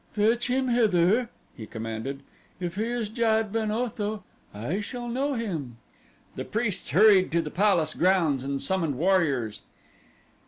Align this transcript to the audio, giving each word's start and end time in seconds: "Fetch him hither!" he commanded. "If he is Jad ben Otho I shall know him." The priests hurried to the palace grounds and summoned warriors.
"Fetch 0.13 0.47
him 0.47 0.69
hither!" 0.69 1.29
he 1.55 1.67
commanded. 1.67 2.23
"If 2.59 2.73
he 2.73 2.85
is 2.85 3.07
Jad 3.07 3.53
ben 3.53 3.69
Otho 3.69 4.23
I 4.51 4.79
shall 4.79 5.07
know 5.07 5.35
him." 5.35 5.77
The 6.33 6.43
priests 6.43 6.89
hurried 6.89 7.31
to 7.33 7.41
the 7.43 7.51
palace 7.51 7.93
grounds 7.93 8.43
and 8.43 8.59
summoned 8.59 8.97
warriors. 8.97 9.61